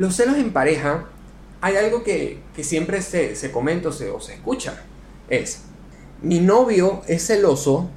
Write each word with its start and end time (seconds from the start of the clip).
Los 0.00 0.14
celos 0.14 0.36
en 0.36 0.52
pareja, 0.52 1.06
hay 1.60 1.74
algo 1.74 2.04
que, 2.04 2.38
siempre 2.60 3.02
se, 3.02 3.34
se 3.34 3.50
comenta 3.50 3.88
o 3.88 3.92
se, 3.92 4.08
o 4.10 4.20
se 4.20 4.34
escucha. 4.34 4.80
Es, 5.28 5.62
mi 6.22 6.38
novio 6.38 7.02
es 7.08 7.26
celoso 7.26 7.90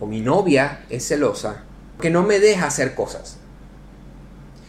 o 0.00 0.06
mi 0.06 0.20
novia 0.20 0.84
es 0.90 1.06
celosa 1.06 1.62
que 2.00 2.10
no 2.10 2.24
me 2.24 2.40
deja 2.40 2.66
hacer 2.66 2.96
cosas. 2.96 3.38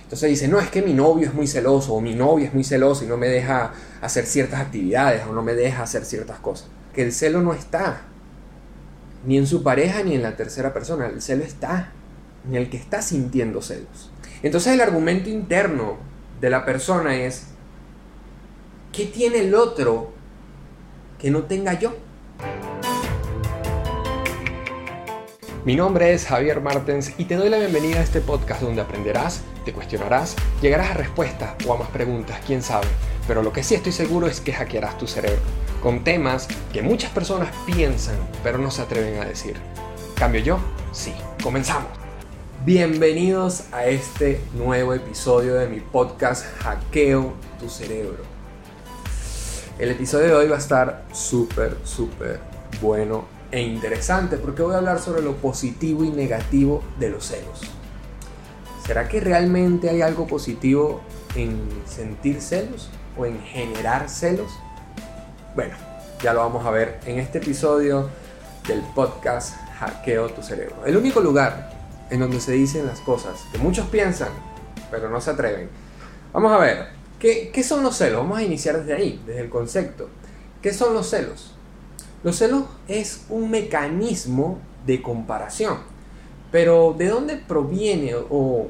Entonces 0.04 0.29
dice, 0.29 0.48
no, 0.48 0.60
es 0.60 0.70
que 0.70 0.84
mi 0.84 0.94
novio 0.94 1.28
es 1.28 1.34
muy 1.34 1.48
celoso 1.48 1.96
o 1.96 2.02
mi 2.02 2.13
novia 2.13 2.50
es 2.50 2.54
muy 2.54 2.63
celoso 2.63 3.04
y 3.04 3.08
no 3.08 3.17
me 3.17 3.29
deja 3.29 3.74
hacer 4.02 4.28
ciertas 4.28 4.62
actividades 4.62 5.26
o 5.26 5.33
no 5.33 5.42
me 5.42 5.56
deja 5.56 5.81
hacer 5.81 6.06
ciertas 6.06 6.38
cosas. 6.38 6.67
Que 6.94 7.02
el 7.02 7.12
celo 7.12 7.42
no 7.42 7.56
está 7.56 8.04
ni 9.26 9.40
en 9.40 9.47
su 9.47 9.63
pareja 9.63 10.04
ni 10.04 10.13
en 10.13 10.22
la 10.22 10.36
tercera 10.36 10.72
persona. 10.72 11.08
El 11.08 11.24
celo 11.24 11.44
está 11.44 11.94
en 12.47 12.54
el 12.54 12.70
que 12.70 12.78
está 12.78 13.02
sintiendo 13.02 13.63
celos. 13.63 14.12
Entonces 14.44 14.72
el 14.74 14.81
argumento 14.81 15.31
interno 15.31 16.13
de 16.41 16.49
la 16.49 16.66
persona 16.66 17.16
es, 17.16 17.48
¿qué 18.91 19.05
tiene 19.05 19.39
el 19.39 19.55
otro 19.55 20.12
que 21.20 21.31
no 21.31 21.44
tenga 21.44 21.73
yo? 21.80 21.95
Mi 25.63 25.75
nombre 25.75 26.13
es 26.13 26.27
Javier 26.27 26.61
Martens 26.61 27.13
y 27.17 27.25
te 27.25 27.35
doy 27.35 27.49
la 27.49 27.58
bienvenida 27.58 27.99
a 27.99 28.03
este 28.03 28.21
podcast 28.21 28.61
donde 28.61 28.81
aprenderás, 28.81 29.41
te 29.63 29.73
cuestionarás, 29.73 30.35
llegarás 30.61 30.91
a 30.91 30.94
respuestas 30.94 31.55
o 31.66 31.73
a 31.73 31.77
más 31.77 31.89
preguntas, 31.89 32.39
quién 32.45 32.61
sabe. 32.61 32.88
Pero 33.27 33.41
lo 33.41 33.52
que 33.52 33.63
sí 33.63 33.73
estoy 33.73 33.91
seguro 33.91 34.27
es 34.27 34.41
que 34.41 34.53
hackearás 34.53 34.97
tu 34.99 35.08
cerebro 35.08 35.41
con 35.81 36.03
temas 36.03 36.47
que 36.72 36.81
muchas 36.81 37.11
personas 37.11 37.49
piensan 37.66 38.16
pero 38.44 38.58
no 38.58 38.70
se 38.70 38.83
atreven 38.83 39.20
a 39.22 39.25
decir. 39.25 39.55
¿Cambio 40.16 40.41
yo? 40.41 40.59
Sí. 40.91 41.13
Comenzamos. 41.41 42.05
Bienvenidos 42.65 43.65
a 43.71 43.85
este 43.85 44.41
nuevo 44.55 44.95
episodio 44.95 45.53
de 45.53 45.67
mi 45.67 45.81
podcast 45.81 46.43
Hackeo 46.63 47.35
tu 47.59 47.69
cerebro. 47.69 48.23
El 49.77 49.91
episodio 49.91 50.29
de 50.29 50.33
hoy 50.33 50.47
va 50.47 50.55
a 50.55 50.57
estar 50.57 51.05
súper, 51.13 51.77
súper 51.83 52.39
bueno 52.81 53.25
e 53.52 53.61
interesante 53.61 54.38
porque 54.38 54.63
voy 54.63 54.73
a 54.73 54.77
hablar 54.77 54.97
sobre 54.97 55.22
lo 55.22 55.35
positivo 55.35 56.03
y 56.03 56.09
negativo 56.09 56.83
de 56.99 57.11
los 57.11 57.27
celos. 57.27 57.61
¿Será 58.83 59.07
que 59.07 59.19
realmente 59.19 59.91
hay 59.91 60.02
algo 60.02 60.25
positivo 60.25 61.02
en 61.35 61.69
sentir 61.85 62.41
celos 62.41 62.89
o 63.16 63.27
en 63.27 63.39
generar 63.44 64.09
celos? 64.09 64.52
Bueno, 65.53 65.75
ya 66.19 66.33
lo 66.33 66.39
vamos 66.39 66.66
a 66.66 66.72
ver 66.72 67.00
en 67.05 67.19
este 67.19 67.38
episodio 67.38 68.09
del 68.67 68.81
podcast 68.95 69.55
Hackeo 69.77 70.29
tu 70.29 70.41
cerebro. 70.41 70.77
El 70.83 70.97
único 70.97 71.19
lugar 71.19 71.75
en 72.09 72.20
donde 72.20 72.39
se 72.39 72.53
dicen 72.53 72.86
las 72.86 73.00
cosas 73.00 73.44
que 73.52 73.58
muchos 73.58 73.88
piensan, 73.88 74.30
pero 74.92 75.09
no 75.09 75.20
se 75.22 75.31
atreven. 75.31 75.70
Vamos 76.34 76.52
a 76.52 76.58
ver, 76.58 76.88
¿qué, 77.20 77.52
¿qué, 77.53 77.64
son 77.64 77.84
los 77.84 77.97
celos? 77.97 78.22
Vamos 78.22 78.38
a 78.38 78.44
iniciar 78.44 78.78
desde 78.80 78.94
ahí, 78.94 79.23
desde 79.25 79.42
el 79.42 79.50
concepto. 79.50 80.09
¿Qué 80.62 80.73
son 80.73 80.94
los 80.94 81.09
celos? 81.09 81.53
Los 82.23 82.38
celos 82.38 82.66
es 82.88 83.25
un 83.30 83.52
mecanismo 83.52 84.59
de 84.86 85.02
comparación, 85.02 85.78
pero 86.52 86.95
¿de 86.97 87.08
dónde 87.08 87.38
proviene 87.38 88.14
o 88.16 88.67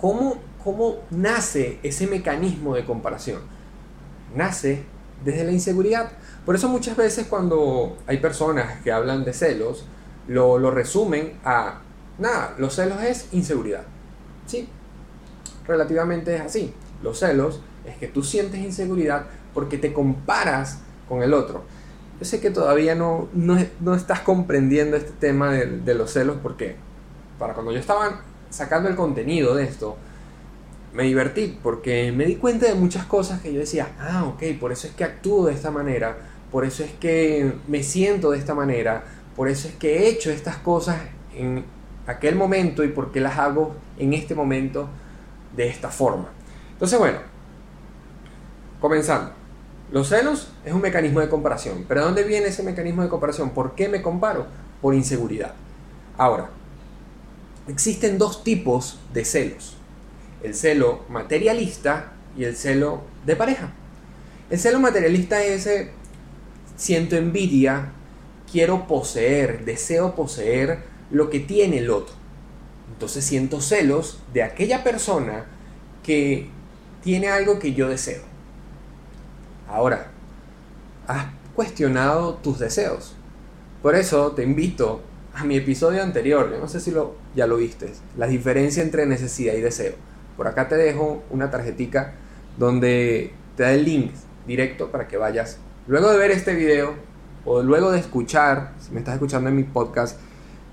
cómo, 0.00 0.36
cómo 0.62 0.96
nace 1.10 1.78
ese 1.82 2.06
mecanismo 2.06 2.74
de 2.74 2.84
comparación? 2.84 3.42
Nace 4.34 4.82
desde 5.24 5.44
la 5.44 5.52
inseguridad. 5.52 6.10
Por 6.44 6.54
eso 6.54 6.68
muchas 6.68 6.96
veces 6.96 7.26
cuando 7.26 7.96
hay 8.06 8.18
personas 8.18 8.80
que 8.82 8.92
hablan 8.92 9.24
de 9.24 9.32
celos, 9.32 9.84
lo, 10.26 10.58
lo 10.58 10.70
resumen 10.70 11.38
a 11.44 11.80
Nada, 12.18 12.54
los 12.58 12.74
celos 12.74 13.02
es 13.02 13.28
inseguridad. 13.32 13.82
Sí, 14.46 14.68
relativamente 15.66 16.34
es 16.34 16.40
así. 16.42 16.74
Los 17.02 17.20
celos 17.20 17.60
es 17.86 17.96
que 17.96 18.08
tú 18.08 18.22
sientes 18.22 18.60
inseguridad 18.60 19.26
porque 19.54 19.78
te 19.78 19.92
comparas 19.92 20.80
con 21.08 21.22
el 21.22 21.32
otro. 21.32 21.62
Yo 22.18 22.24
sé 22.24 22.40
que 22.40 22.50
todavía 22.50 22.96
no, 22.96 23.28
no, 23.32 23.94
estás 23.94 24.20
comprendiendo 24.20 24.96
este 24.96 25.12
tema 25.12 25.52
de, 25.52 25.66
de, 25.66 25.94
los 25.94 26.12
celos 26.12 26.38
porque 26.42 26.74
para 27.38 27.54
cuando 27.54 27.70
yo 27.70 27.78
estaba 27.78 28.22
sacando 28.50 28.88
el 28.88 28.96
contenido 28.96 29.54
de 29.54 29.64
esto, 29.64 29.96
me 30.92 31.04
divertí 31.04 31.58
porque 31.62 32.10
me 32.10 32.24
di 32.24 32.36
cuenta 32.36 32.66
de 32.66 32.74
muchas 32.74 33.04
cosas 33.04 33.40
que 33.40 33.52
yo 33.52 33.60
decía, 33.60 33.88
ah, 34.00 34.24
ok, 34.24 34.58
por 34.58 34.72
eso 34.72 34.88
es 34.88 34.94
que 34.94 35.04
actúo 35.04 35.46
de 35.46 35.54
esta 35.54 35.70
manera, 35.70 36.16
por 36.50 36.64
eso 36.64 36.82
es 36.82 36.90
que 36.92 37.52
me 37.68 37.84
siento 37.84 38.32
de 38.32 38.38
esta 38.38 38.54
manera, 38.54 39.04
por 39.36 39.48
eso 39.48 39.68
es 39.68 39.74
que 39.74 39.98
he 39.98 40.08
hecho 40.08 40.30
estas 40.30 40.56
cosas 40.56 40.96
en, 41.36 41.64
aquel 42.08 42.34
momento 42.34 42.82
y 42.84 42.88
por 42.88 43.12
qué 43.12 43.20
las 43.20 43.38
hago 43.38 43.76
en 43.98 44.14
este 44.14 44.34
momento 44.34 44.88
de 45.54 45.68
esta 45.68 45.90
forma. 45.90 46.30
Entonces, 46.72 46.98
bueno, 46.98 47.18
comenzando. 48.80 49.32
Los 49.92 50.08
celos 50.08 50.50
es 50.64 50.72
un 50.72 50.80
mecanismo 50.80 51.20
de 51.20 51.28
comparación. 51.28 51.84
¿Pero 51.86 52.00
de 52.00 52.06
dónde 52.06 52.24
viene 52.24 52.48
ese 52.48 52.62
mecanismo 52.62 53.02
de 53.02 53.08
comparación? 53.08 53.50
¿Por 53.50 53.74
qué 53.74 53.88
me 53.88 54.02
comparo? 54.02 54.46
Por 54.80 54.94
inseguridad. 54.94 55.54
Ahora, 56.16 56.48
existen 57.68 58.18
dos 58.18 58.42
tipos 58.42 58.98
de 59.12 59.24
celos. 59.24 59.76
El 60.42 60.54
celo 60.54 61.04
materialista 61.10 62.12
y 62.36 62.44
el 62.44 62.56
celo 62.56 63.02
de 63.26 63.36
pareja. 63.36 63.70
El 64.48 64.58
celo 64.58 64.80
materialista 64.80 65.42
es 65.42 65.66
ese, 65.66 65.90
siento 66.76 67.16
envidia, 67.16 67.92
quiero 68.50 68.86
poseer, 68.86 69.64
deseo 69.66 70.14
poseer 70.14 70.84
lo 71.10 71.30
que 71.30 71.40
tiene 71.40 71.78
el 71.78 71.90
otro. 71.90 72.14
Entonces 72.92 73.24
siento 73.24 73.60
celos 73.60 74.20
de 74.32 74.42
aquella 74.42 74.82
persona 74.84 75.44
que 76.02 76.48
tiene 77.02 77.28
algo 77.28 77.58
que 77.58 77.74
yo 77.74 77.88
deseo. 77.88 78.22
Ahora, 79.68 80.08
¿has 81.06 81.26
cuestionado 81.54 82.34
tus 82.34 82.58
deseos? 82.58 83.14
Por 83.82 83.94
eso 83.94 84.32
te 84.32 84.42
invito 84.42 85.02
a 85.34 85.44
mi 85.44 85.56
episodio 85.56 86.02
anterior, 86.02 86.56
no 86.60 86.66
sé 86.66 86.80
si 86.80 86.90
lo, 86.90 87.14
ya 87.36 87.46
lo 87.46 87.58
viste, 87.58 87.92
la 88.16 88.26
diferencia 88.26 88.82
entre 88.82 89.06
necesidad 89.06 89.54
y 89.54 89.60
deseo. 89.60 89.94
Por 90.36 90.48
acá 90.48 90.68
te 90.68 90.76
dejo 90.76 91.22
una 91.30 91.50
tarjetica 91.50 92.14
donde 92.56 93.32
te 93.56 93.62
da 93.62 93.72
el 93.72 93.84
link 93.84 94.12
directo 94.46 94.90
para 94.90 95.06
que 95.06 95.16
vayas. 95.16 95.58
Luego 95.86 96.10
de 96.10 96.18
ver 96.18 96.30
este 96.30 96.54
video 96.54 96.94
o 97.44 97.62
luego 97.62 97.92
de 97.92 98.00
escuchar, 98.00 98.72
si 98.80 98.92
me 98.92 98.98
estás 98.98 99.14
escuchando 99.14 99.48
en 99.48 99.56
mi 99.56 99.64
podcast, 99.64 100.18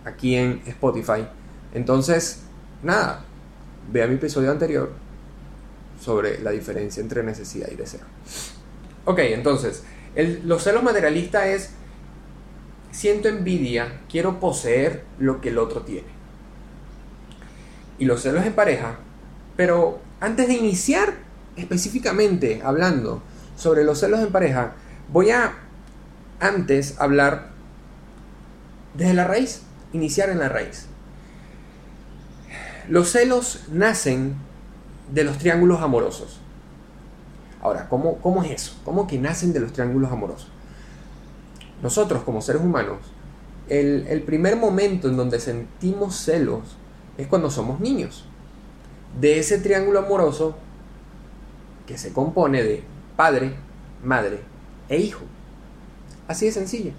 aquí 0.05 0.35
en 0.35 0.61
Spotify. 0.65 1.27
Entonces, 1.73 2.43
nada, 2.83 3.25
vea 3.91 4.07
mi 4.07 4.15
episodio 4.15 4.51
anterior 4.51 4.93
sobre 5.99 6.39
la 6.39 6.51
diferencia 6.51 7.01
entre 7.01 7.23
necesidad 7.23 7.67
y 7.71 7.75
deseo. 7.75 8.05
Ok, 9.05 9.19
entonces, 9.19 9.83
los 10.43 10.63
celos 10.63 10.83
materialistas 10.83 11.45
es, 11.47 11.69
siento 12.91 13.27
envidia, 13.27 14.01
quiero 14.09 14.39
poseer 14.39 15.03
lo 15.19 15.41
que 15.41 15.49
el 15.49 15.57
otro 15.57 15.81
tiene. 15.81 16.07
Y 17.97 18.05
los 18.05 18.21
celos 18.21 18.45
en 18.45 18.53
pareja, 18.53 18.99
pero 19.55 19.99
antes 20.19 20.47
de 20.47 20.53
iniciar 20.53 21.13
específicamente 21.55 22.61
hablando 22.63 23.21
sobre 23.55 23.83
los 23.83 23.99
celos 23.99 24.19
en 24.19 24.31
pareja, 24.31 24.73
voy 25.11 25.31
a 25.31 25.53
antes 26.39 26.99
hablar 26.99 27.51
desde 28.95 29.13
la 29.13 29.25
raíz 29.25 29.64
iniciar 29.95 30.29
en 30.29 30.39
la 30.39 30.49
raíz. 30.49 30.87
Los 32.89 33.11
celos 33.11 33.63
nacen 33.71 34.35
de 35.11 35.23
los 35.23 35.37
triángulos 35.37 35.81
amorosos. 35.81 36.39
Ahora, 37.61 37.87
¿cómo, 37.89 38.17
cómo 38.17 38.43
es 38.43 38.51
eso? 38.51 38.75
¿Cómo 38.83 39.07
que 39.07 39.17
nacen 39.17 39.53
de 39.53 39.59
los 39.59 39.73
triángulos 39.73 40.11
amorosos? 40.11 40.49
Nosotros 41.81 42.23
como 42.23 42.41
seres 42.41 42.61
humanos, 42.61 42.97
el, 43.69 44.05
el 44.07 44.21
primer 44.21 44.55
momento 44.55 45.07
en 45.09 45.17
donde 45.17 45.39
sentimos 45.39 46.15
celos 46.15 46.77
es 47.17 47.27
cuando 47.27 47.49
somos 47.49 47.79
niños. 47.79 48.25
De 49.19 49.39
ese 49.39 49.57
triángulo 49.59 49.99
amoroso 49.99 50.55
que 51.87 51.97
se 51.97 52.13
compone 52.13 52.61
de 52.61 52.83
padre, 53.15 53.55
madre 54.03 54.41
e 54.89 54.97
hijo. 54.97 55.23
Así 56.27 56.45
de 56.45 56.51
sencillo. 56.51 56.91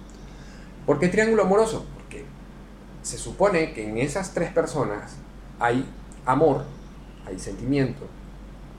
¿Por 0.87 0.99
qué 0.99 1.09
triángulo 1.09 1.43
amoroso? 1.43 1.85
Se 3.07 3.19
supone 3.19 3.73
que 3.73 3.89
en 3.89 3.99
esas 3.99 4.35
tres 4.35 4.53
personas 4.53 5.15
hay 5.61 5.87
amor, 6.25 6.65
hay 7.25 7.39
sentimiento, 7.39 8.05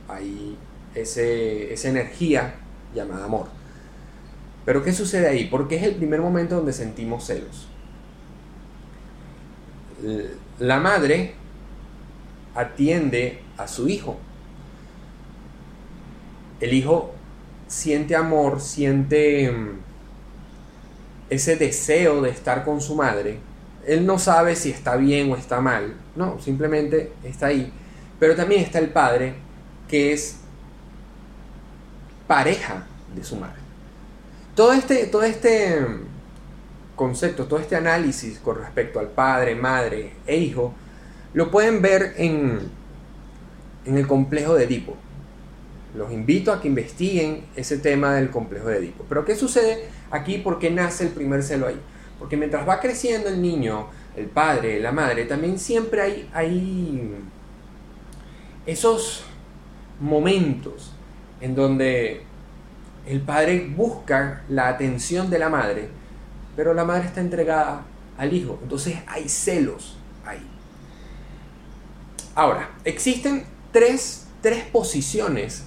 hay 0.09 0.57
esa 0.93 1.87
energía 1.87 2.55
llamada 2.93 3.23
amor. 3.23 3.47
Pero 4.65 4.83
¿qué 4.83 4.91
sucede 4.91 5.29
ahí? 5.29 5.45
Porque 5.45 5.77
es 5.77 5.83
el 5.83 5.95
primer 5.95 6.19
momento 6.19 6.57
donde 6.57 6.73
sentimos 6.73 7.25
celos. 7.25 7.69
La 10.59 10.81
madre 10.81 11.35
atiende 12.53 13.39
a 13.55 13.65
su 13.69 13.87
hijo. 13.87 14.17
El 16.59 16.73
hijo 16.73 17.13
siente 17.67 18.13
amor, 18.17 18.59
siente 18.59 19.49
mm, 19.49 19.79
ese 21.29 21.55
deseo 21.55 22.21
de 22.21 22.31
estar 22.31 22.65
con 22.65 22.81
su 22.81 22.93
madre 22.93 23.39
él 23.87 24.05
no 24.05 24.19
sabe 24.19 24.55
si 24.55 24.69
está 24.69 24.97
bien 24.97 25.31
o 25.31 25.37
está 25.37 25.61
mal, 25.61 25.95
no, 26.15 26.39
simplemente 26.39 27.13
está 27.23 27.47
ahí. 27.47 27.71
Pero 28.19 28.35
también 28.35 28.61
está 28.61 28.79
el 28.79 28.89
padre, 28.89 29.35
que 29.87 30.11
es 30.11 30.37
pareja 32.27 32.85
de 33.15 33.23
su 33.23 33.37
madre. 33.37 33.55
Todo 34.55 34.73
este, 34.73 35.05
todo 35.05 35.23
este 35.23 35.85
concepto, 36.95 37.45
todo 37.45 37.59
este 37.59 37.77
análisis 37.77 38.39
con 38.39 38.57
respecto 38.57 38.99
al 38.99 39.07
padre, 39.07 39.55
madre 39.55 40.13
e 40.25 40.35
hijo, 40.35 40.73
lo 41.33 41.49
pueden 41.49 41.81
ver 41.81 42.15
en, 42.17 42.59
en 43.85 43.97
el 43.97 44.05
complejo 44.05 44.55
de 44.55 44.65
Edipo. 44.65 44.97
Los 45.95 46.11
invito 46.11 46.51
a 46.51 46.59
que 46.59 46.67
investiguen 46.67 47.45
ese 47.55 47.77
tema 47.77 48.15
del 48.15 48.31
complejo 48.31 48.67
de 48.67 48.79
Edipo. 48.79 49.05
Pero 49.07 49.23
¿qué 49.23 49.35
sucede 49.35 49.85
aquí? 50.11 50.39
¿Por 50.39 50.59
qué 50.59 50.71
nace 50.71 51.05
el 51.05 51.11
primer 51.11 51.41
celo 51.43 51.67
ahí? 51.67 51.79
Porque 52.19 52.37
mientras 52.37 52.67
va 52.67 52.79
creciendo 52.79 53.29
el 53.29 53.41
niño, 53.41 53.87
el 54.15 54.25
padre, 54.25 54.79
la 54.79 54.91
madre, 54.91 55.25
también 55.25 55.59
siempre 55.59 56.27
hay, 56.33 57.15
esos 58.65 59.23
momentos 59.99 60.93
en 61.39 61.55
donde 61.55 62.23
el 63.05 63.21
padre 63.21 63.71
busca 63.75 64.43
la 64.49 64.67
atención 64.67 65.29
de 65.29 65.39
la 65.39 65.49
madre, 65.49 65.89
pero 66.55 66.73
la 66.73 66.83
madre 66.83 67.07
está 67.07 67.21
entregada 67.21 67.85
al 68.17 68.33
hijo. 68.33 68.59
Entonces 68.63 68.97
hay 69.07 69.29
celos 69.29 69.97
ahí. 70.25 70.45
Ahora, 72.35 72.71
existen 72.83 73.45
tres, 73.71 74.27
tres 74.41 74.63
posiciones 74.65 75.63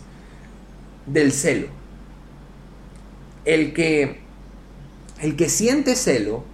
del 1.07 1.33
celo. 1.33 1.69
El 3.45 3.73
que, 3.73 4.20
el 5.21 5.37
que 5.37 5.49
siente 5.49 5.97
celo, 5.97 6.45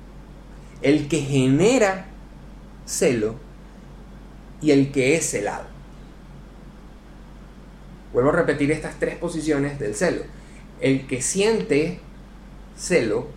el 0.82 1.08
que 1.08 1.20
genera 1.20 2.06
celo 2.84 3.36
y 4.60 4.72
el 4.72 4.90
que 4.92 5.16
es 5.16 5.30
celado. 5.30 5.66
Vuelvo 8.12 8.30
a 8.30 8.34
repetir 8.34 8.72
estas 8.72 8.98
tres 8.98 9.16
posiciones 9.16 9.78
del 9.78 9.94
celo. 9.94 10.22
El 10.80 11.06
que 11.06 11.22
siente 11.22 12.00
celo, 12.76 13.28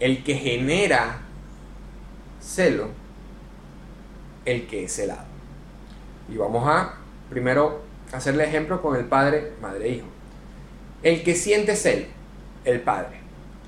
el 0.00 0.24
que 0.24 0.34
genera 0.34 1.20
celo, 2.40 2.88
el 4.44 4.66
que 4.66 4.84
es 4.84 4.94
celado. 4.94 5.26
Y 6.32 6.36
vamos 6.36 6.66
a 6.66 6.94
primero 7.30 7.82
hacerle 8.12 8.44
ejemplo 8.44 8.82
con 8.82 8.96
el 8.96 9.04
padre, 9.04 9.52
madre, 9.60 9.88
hijo. 9.88 10.06
El 11.02 11.22
que 11.22 11.34
siente 11.34 11.76
celo, 11.76 12.06
el 12.64 12.80
padre. 12.80 13.23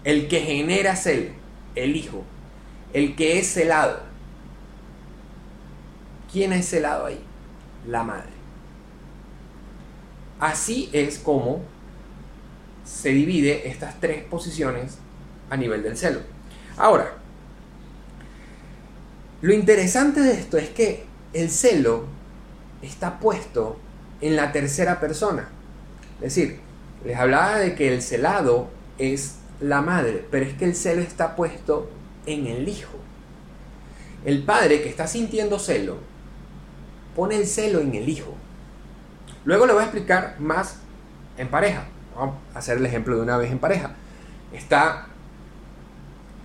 El 0.07 0.29
que 0.29 0.39
genera 0.39 0.95
celo, 0.95 1.33
el 1.75 1.97
hijo. 1.97 2.23
El 2.93 3.17
que 3.17 3.41
es 3.41 3.53
celado. 3.53 3.99
¿Quién 6.33 6.53
es 6.53 6.69
celado 6.69 7.07
ahí? 7.07 7.19
La 7.89 8.05
madre. 8.05 8.31
Así 10.39 10.89
es 10.93 11.19
como 11.19 11.63
se 12.85 13.09
divide 13.09 13.69
estas 13.69 13.99
tres 13.99 14.23
posiciones 14.23 14.99
a 15.51 15.57
nivel 15.57 15.83
del 15.83 15.97
celo. 15.97 16.21
Ahora, 16.77 17.15
lo 19.41 19.53
interesante 19.53 20.21
de 20.21 20.35
esto 20.35 20.57
es 20.57 20.69
que 20.69 21.05
el 21.33 21.51
celo 21.51 22.05
está 22.81 23.19
puesto 23.19 23.77
en 24.21 24.37
la 24.37 24.53
tercera 24.53 25.01
persona. 25.01 25.49
Es 26.21 26.37
decir, 26.37 26.61
les 27.05 27.17
hablaba 27.17 27.59
de 27.59 27.75
que 27.75 27.93
el 27.93 28.03
celado 28.03 28.71
es 28.99 29.41
la 29.61 29.83
madre, 29.83 30.27
pero 30.31 30.45
es 30.45 30.55
que 30.55 30.65
el 30.65 30.75
celo 30.75 31.03
está 31.03 31.37
puesto 31.37 31.91
en 32.27 32.47
el 32.47 32.69
hijo. 32.69 32.99
El 34.25 34.43
padre 34.43 34.83
que 34.83 34.89
está 34.89 35.07
sintiendo 35.07 35.59
celo 35.59 35.99
pone 37.15 37.37
el 37.37 37.47
celo 37.47 37.81
en 37.81 37.95
el 37.95 38.09
hijo. 38.09 38.35
Luego 39.45 39.67
le 39.67 39.73
voy 39.73 39.83
a 39.83 39.87
explicar 39.87 40.37
más 40.39 40.81
en 41.39 41.49
pareja. 41.49 41.85
Vamos 42.15 42.37
a 42.55 42.59
hacer 42.59 42.79
el 42.79 42.87
ejemplo 42.87 43.17
de 43.17 43.23
una 43.23 43.37
vez 43.37 43.53
en 43.53 43.59
pareja. 43.59 43.95
Está 44.53 45.07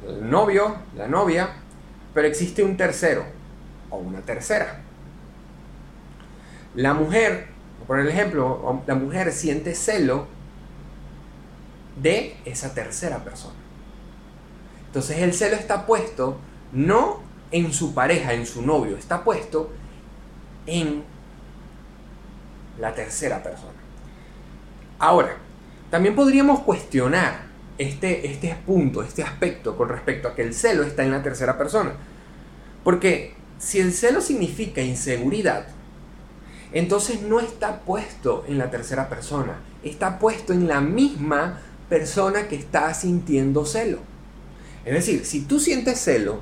el 0.08 0.30
novio, 0.30 0.76
la 0.96 1.08
novia, 1.08 1.50
pero 2.14 2.28
existe 2.28 2.64
un 2.64 2.78
tercero 2.78 3.26
o 3.90 3.98
una 3.98 4.22
tercera. 4.22 4.82
La 6.76 6.94
mujer, 6.94 7.48
por 7.88 8.00
el 8.00 8.08
ejemplo, 8.08 8.82
la 8.86 8.96
mujer 8.96 9.32
siente 9.32 9.76
celo 9.76 10.28
de 11.96 12.36
esa 12.46 12.74
tercera 12.74 13.24
persona. 13.24 13.56
Entonces 14.88 15.20
el 15.20 15.34
celo 15.34 15.56
está 15.56 15.86
puesto 15.86 16.38
no 16.72 17.22
en 17.52 17.74
su 17.74 17.94
pareja, 17.94 18.34
en 18.34 18.46
su 18.46 18.62
novio, 18.62 18.98
está 18.98 19.24
puesto 19.24 19.72
en 20.66 21.04
la 22.80 22.94
tercera 22.94 23.42
persona. 23.44 23.80
Ahora, 25.00 25.38
también 25.90 26.16
podríamos 26.16 26.62
cuestionar 26.62 27.44
este, 27.78 28.28
este 28.28 28.56
punto, 28.66 29.02
este 29.04 29.24
aspecto 29.24 29.76
con 29.76 29.90
respecto 29.90 30.28
a 30.28 30.36
que 30.36 30.42
el 30.42 30.54
celo 30.54 30.84
está 30.84 31.04
en 31.04 31.12
la 31.12 31.24
tercera 31.24 31.58
persona. 31.58 31.94
Porque 32.84 33.36
si 33.58 33.80
el 33.80 33.94
celo 33.94 34.22
significa 34.22 34.82
inseguridad, 34.82 35.68
entonces 36.72 37.22
no 37.22 37.40
está 37.40 37.82
puesto 37.82 38.46
en 38.48 38.58
la 38.58 38.72
tercera 38.72 39.10
persona, 39.10 39.60
está 39.84 40.20
puesto 40.20 40.54
en 40.54 40.68
la 40.68 40.80
misma 40.80 41.60
persona 41.92 42.48
que 42.48 42.56
está 42.56 42.94
sintiendo 42.94 43.66
celo. 43.66 44.00
Es 44.86 44.94
decir, 44.94 45.26
si 45.26 45.42
tú 45.42 45.60
sientes 45.60 46.00
celo, 46.00 46.40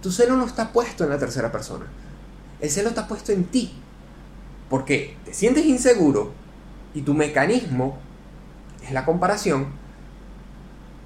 tu 0.00 0.12
celo 0.12 0.36
no 0.36 0.46
está 0.46 0.72
puesto 0.72 1.02
en 1.02 1.10
la 1.10 1.18
tercera 1.18 1.50
persona, 1.50 1.86
el 2.60 2.70
celo 2.70 2.90
está 2.90 3.08
puesto 3.08 3.32
en 3.32 3.44
ti, 3.46 3.74
porque 4.70 5.16
te 5.24 5.34
sientes 5.34 5.66
inseguro 5.66 6.32
y 6.94 7.02
tu 7.02 7.12
mecanismo 7.12 7.98
es 8.84 8.92
la 8.92 9.04
comparación, 9.04 9.66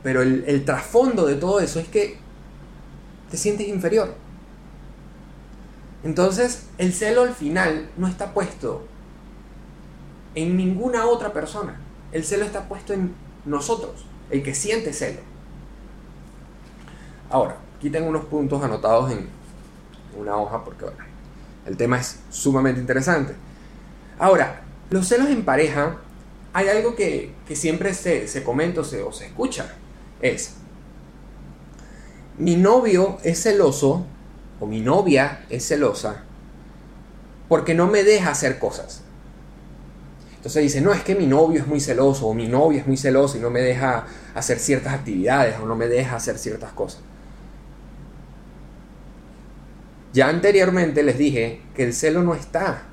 pero 0.02 0.20
el, 0.20 0.44
el 0.46 0.66
trasfondo 0.66 1.24
de 1.24 1.36
todo 1.36 1.60
eso 1.60 1.80
es 1.80 1.88
que 1.88 2.18
te 3.30 3.38
sientes 3.38 3.68
inferior 3.68 4.14
entonces, 6.04 6.66
el 6.78 6.92
celo 6.92 7.22
al 7.22 7.34
final 7.34 7.90
no 7.96 8.06
está 8.06 8.32
puesto 8.32 8.86
en 10.34 10.56
ninguna 10.56 11.06
otra 11.06 11.32
persona. 11.32 11.80
El 12.12 12.24
celo 12.24 12.44
está 12.44 12.68
puesto 12.68 12.92
en 12.92 13.12
nosotros, 13.48 14.04
el 14.30 14.42
que 14.42 14.54
siente 14.54 14.92
celo. 14.92 15.20
Ahora, 17.30 17.56
aquí 17.76 17.90
tengo 17.90 18.08
unos 18.08 18.24
puntos 18.26 18.62
anotados 18.62 19.10
en 19.10 19.28
una 20.18 20.36
hoja 20.36 20.64
porque 20.64 20.86
el 21.66 21.76
tema 21.76 21.98
es 21.98 22.20
sumamente 22.30 22.80
interesante. 22.80 23.34
Ahora, 24.18 24.62
los 24.90 25.06
celos 25.06 25.28
en 25.28 25.44
pareja, 25.44 25.98
hay 26.52 26.68
algo 26.68 26.96
que, 26.96 27.34
siempre 27.52 27.94
se, 27.94 28.26
se 28.26 28.42
comenta 28.42 28.80
o 28.80 28.84
se, 28.84 29.02
o 29.02 29.12
se 29.12 29.26
escucha. 29.26 29.74
Es, 30.20 30.54
mi 32.38 32.56
novio 32.56 33.18
es 33.22 33.42
celoso 33.42 34.06
o 34.60 34.66
mi 34.66 34.80
novia 34.80 35.44
es 35.50 35.66
celosa 35.66 36.24
porque 37.48 37.74
no 37.74 37.86
me 37.86 38.04
deja 38.04 38.30
hacer 38.30 38.58
cosas. 38.58 39.02
Entonces 40.38 40.62
dice, 40.62 40.80
no, 40.80 40.92
es 40.92 41.02
que 41.02 41.14
mi 41.14 41.26
novio 41.26 41.60
es 41.60 41.66
muy 41.66 41.80
celoso 41.80 42.26
o 42.26 42.34
mi 42.34 42.48
novia 42.48 42.80
es 42.80 42.86
muy 42.86 42.96
celosa 42.96 43.36
y 43.36 43.40
no 43.40 43.50
me 43.50 43.60
deja 43.60 44.06
hacer 44.34 44.58
ciertas 44.58 44.94
actividades 44.94 45.56
o 45.60 45.66
no 45.66 45.74
me 45.74 45.88
deja 45.88 46.16
hacer 46.16 46.38
ciertas 46.38 46.72
cosas. 46.72 47.00
Ya 50.12 50.28
anteriormente 50.28 51.02
les 51.02 51.18
dije 51.18 51.60
que 51.74 51.84
el 51.84 51.92
celo 51.92 52.22
no 52.22 52.34
está 52.34 52.84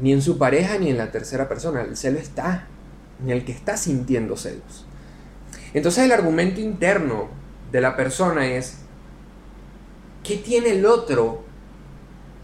ni 0.00 0.12
en 0.12 0.22
su 0.22 0.38
pareja 0.38 0.78
ni 0.78 0.90
en 0.90 0.98
la 0.98 1.12
tercera 1.12 1.48
persona, 1.48 1.82
el 1.82 1.96
celo 1.96 2.18
está 2.18 2.66
en 3.22 3.30
el 3.30 3.44
que 3.44 3.52
está 3.52 3.76
sintiendo 3.76 4.36
celos. 4.36 4.86
Entonces 5.74 6.04
el 6.04 6.12
argumento 6.12 6.60
interno 6.60 7.28
de 7.70 7.80
la 7.80 7.94
persona 7.94 8.46
es, 8.46 8.78
¿Qué 10.22 10.36
tiene 10.36 10.70
el 10.70 10.86
otro 10.86 11.42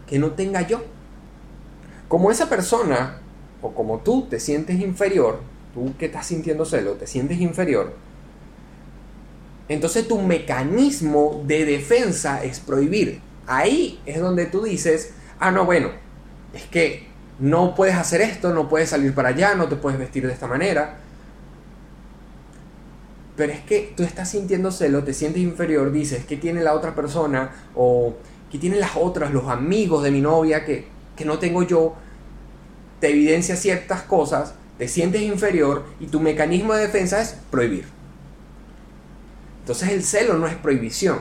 que 0.05 0.19
no 0.19 0.31
tenga 0.31 0.67
yo? 0.67 0.83
Como 2.07 2.29
esa 2.29 2.49
persona, 2.49 3.18
o 3.61 3.73
como 3.73 3.99
tú 3.99 4.27
te 4.29 4.39
sientes 4.39 4.79
inferior, 4.79 5.41
tú 5.73 5.93
que 5.97 6.05
estás 6.07 6.27
sintiendo 6.27 6.65
celo, 6.65 6.93
te 6.93 7.07
sientes 7.07 7.39
inferior, 7.39 7.93
entonces 9.67 10.07
tu 10.07 10.19
mecanismo 10.21 11.43
de 11.45 11.65
defensa 11.65 12.43
es 12.43 12.59
prohibir. 12.59 13.21
Ahí 13.45 13.99
es 14.05 14.19
donde 14.19 14.45
tú 14.47 14.63
dices, 14.63 15.13
ah, 15.39 15.51
no, 15.51 15.65
bueno, 15.65 15.89
es 16.53 16.65
que 16.65 17.07
no 17.39 17.75
puedes 17.75 17.95
hacer 17.95 18.21
esto, 18.21 18.53
no 18.53 18.67
puedes 18.67 18.89
salir 18.89 19.13
para 19.13 19.29
allá, 19.29 19.55
no 19.55 19.67
te 19.67 19.75
puedes 19.75 19.99
vestir 19.99 20.25
de 20.25 20.33
esta 20.33 20.47
manera 20.47 20.97
pero 23.39 23.53
es 23.53 23.61
que 23.61 23.93
tú 23.95 24.03
estás 24.03 24.29
sintiendo 24.29 24.69
celo, 24.69 25.05
te 25.05 25.13
sientes 25.13 25.41
inferior, 25.41 25.93
dices, 25.93 26.25
¿qué 26.25 26.35
tiene 26.35 26.61
la 26.61 26.73
otra 26.73 26.93
persona? 26.93 27.51
O 27.73 28.17
¿qué 28.51 28.57
tienen 28.57 28.81
las 28.81 28.97
otras, 28.97 29.31
los 29.31 29.47
amigos 29.47 30.03
de 30.03 30.11
mi 30.11 30.19
novia 30.19 30.65
que, 30.65 30.87
que 31.15 31.23
no 31.23 31.39
tengo 31.39 31.63
yo? 31.63 31.95
Te 32.99 33.09
evidencia 33.09 33.55
ciertas 33.55 34.01
cosas, 34.03 34.53
te 34.77 34.87
sientes 34.87 35.21
inferior 35.21 35.85
y 35.99 36.07
tu 36.07 36.19
mecanismo 36.19 36.73
de 36.73 36.81
defensa 36.81 37.21
es 37.21 37.35
prohibir. 37.51 37.85
Entonces 39.61 39.89
el 39.89 40.03
celo 40.03 40.35
no 40.35 40.47
es 40.47 40.55
prohibición. 40.55 41.19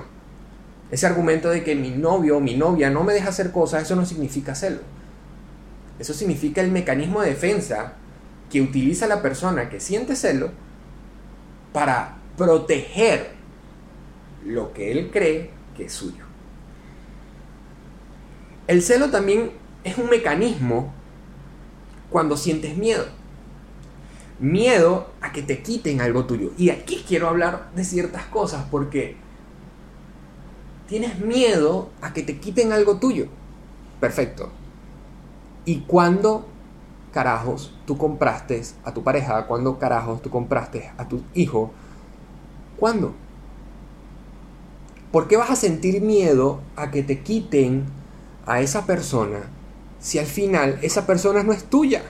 Ese 0.91 1.07
argumento 1.07 1.51
de 1.51 1.63
que 1.63 1.75
mi 1.75 1.91
novio 1.91 2.39
o 2.39 2.41
mi 2.41 2.57
novia 2.57 2.89
no 2.89 3.05
me 3.05 3.13
deja 3.13 3.29
hacer 3.29 3.53
cosas, 3.53 3.83
eso 3.83 3.95
no 3.95 4.07
significa 4.07 4.55
celo. 4.55 4.81
Eso 5.99 6.15
significa 6.15 6.61
el 6.61 6.71
mecanismo 6.71 7.21
de 7.21 7.31
defensa 7.31 7.95
que 8.51 8.63
utiliza 8.63 9.07
la 9.07 9.21
persona 9.21 9.69
que 9.69 9.81
siente 9.81 10.17
celo 10.17 10.51
para 11.73 12.17
proteger 12.37 13.31
lo 14.47 14.73
que 14.73 14.93
él 14.93 15.11
cree 15.13 15.51
que 15.77 15.87
es 15.87 15.93
suyo. 15.93 16.25
El 18.67 18.83
celo 18.83 19.11
también 19.11 19.51
es 19.85 19.99
un 19.99 20.09
mecanismo 20.09 20.93
cuando 22.11 22.37
sientes 22.37 22.77
miedo. 22.77 23.05
Miedo 24.41 25.09
a 25.21 25.33
que 25.33 25.43
te 25.43 25.63
quiten 25.63 26.01
algo 26.01 26.25
tuyo. 26.25 26.53
Y 26.57 26.71
aquí 26.71 27.05
quiero 27.07 27.29
hablar 27.29 27.71
de 27.75 27.85
ciertas 27.85 28.25
cosas 28.27 28.67
porque 28.71 29.17
tienes 30.89 31.19
miedo 31.19 31.91
a 32.01 32.13
que 32.13 32.23
te 32.23 32.39
quiten 32.39 32.73
algo 32.73 32.99
tuyo. 32.99 33.27
Perfecto. 34.01 34.51
¿Y 35.65 35.81
cuándo 35.81 36.47
carajos 37.13 37.75
tú 37.85 37.99
compraste 37.99 38.63
a 38.85 38.95
tu 38.95 39.03
pareja? 39.03 39.47
¿Cuándo 39.47 39.79
carajos 39.79 40.23
tú 40.23 40.31
compraste 40.31 40.91
a 40.97 41.09
tu 41.09 41.23
hijo? 41.35 41.73
¿Cuándo? 42.79 43.13
¿Por 45.11 45.27
qué 45.27 45.37
vas 45.37 45.51
a 45.51 45.57
sentir 45.57 46.01
miedo 46.01 46.61
a 46.77 46.91
que 46.91 47.03
te 47.03 47.21
quiten 47.21 47.87
a 48.47 48.61
esa 48.61 48.87
persona 48.87 49.51
si 50.01 50.19
al 50.19 50.27
final 50.27 50.79
esa 50.83 51.07
persona 51.07 51.43
no 51.43 51.53
es 51.53 51.65
tuya? 51.65 52.03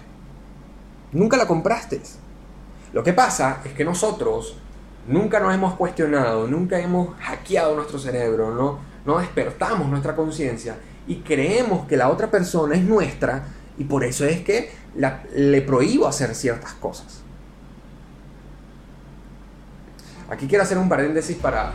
Nunca 1.12 1.36
la 1.36 1.46
compraste. 1.46 2.00
Lo 2.92 3.02
que 3.02 3.12
pasa 3.12 3.60
es 3.64 3.72
que 3.72 3.84
nosotros 3.84 4.56
nunca 5.06 5.40
nos 5.40 5.54
hemos 5.54 5.74
cuestionado, 5.74 6.46
nunca 6.46 6.78
hemos 6.78 7.16
hackeado 7.18 7.74
nuestro 7.74 7.98
cerebro, 7.98 8.78
no, 9.04 9.18
despertamos 9.18 9.88
nuestra 9.88 10.14
conciencia 10.14 10.76
y 11.06 11.16
creemos 11.16 11.86
que 11.86 11.96
la 11.96 12.10
otra 12.10 12.30
persona 12.30 12.74
es 12.74 12.82
nuestra 12.82 13.44
y 13.78 13.84
por 13.84 14.04
eso 14.04 14.26
es 14.26 14.42
que 14.42 14.70
le 15.34 15.62
prohíbo 15.62 16.06
hacer 16.06 16.34
ciertas 16.34 16.74
cosas. 16.74 17.22
Aquí 20.30 20.46
quiero 20.46 20.64
hacer 20.64 20.76
un 20.76 20.90
paréntesis 20.90 21.36
para 21.36 21.72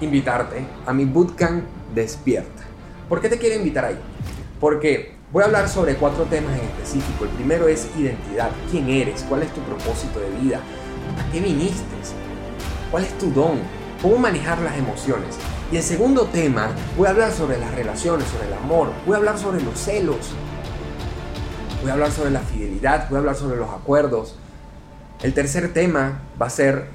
invitarte 0.00 0.64
a 0.86 0.92
mi 0.92 1.06
bootcamp 1.06 1.64
Despierta. 1.94 2.64
¿Por 3.08 3.20
qué 3.22 3.30
te 3.30 3.38
quiero 3.38 3.56
invitar 3.56 3.86
ahí? 3.86 3.98
Porque 4.60 5.14
voy 5.32 5.42
a 5.42 5.46
hablar 5.46 5.68
sobre 5.68 5.96
cuatro 5.96 6.24
temas 6.24 6.58
en 6.58 6.66
específico. 6.66 7.24
El 7.24 7.30
primero 7.30 7.68
es 7.68 7.88
identidad. 7.96 8.50
¿Quién 8.70 8.88
eres? 8.88 9.24
¿Cuál 9.28 9.42
es 9.42 9.52
tu 9.52 9.60
propósito 9.60 10.18
de 10.20 10.30
vida? 10.40 10.58
¿A 10.58 11.32
qué 11.32 11.40
viniste? 11.40 11.84
¿Cuál 12.90 13.04
es 13.04 13.16
tu 13.18 13.30
don? 13.30 13.58
¿Cómo 14.02 14.16
manejar 14.18 14.60
las 14.60 14.76
emociones? 14.78 15.36
Y 15.70 15.76
el 15.76 15.82
segundo 15.82 16.26
tema, 16.26 16.70
voy 16.96 17.06
a 17.06 17.10
hablar 17.10 17.32
sobre 17.32 17.58
las 17.58 17.74
relaciones, 17.74 18.26
sobre 18.28 18.46
el 18.46 18.54
amor, 18.54 18.90
voy 19.04 19.14
a 19.14 19.18
hablar 19.18 19.38
sobre 19.38 19.60
los 19.60 19.78
celos, 19.78 20.30
voy 21.82 21.90
a 21.90 21.92
hablar 21.92 22.10
sobre 22.10 22.30
la 22.30 22.40
fidelidad, 22.40 23.08
voy 23.10 23.16
a 23.16 23.18
hablar 23.18 23.36
sobre 23.36 23.58
los 23.58 23.68
acuerdos. 23.68 24.36
El 25.22 25.34
tercer 25.34 25.74
tema 25.74 26.22
va 26.40 26.46
a 26.46 26.50
ser 26.50 26.86